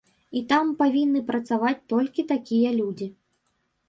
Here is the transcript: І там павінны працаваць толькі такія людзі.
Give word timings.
І 0.39 0.41
там 0.51 0.69
павінны 0.79 1.19
працаваць 1.27 1.77
толькі 1.93 2.25
такія 2.31 2.71
людзі. 2.79 3.07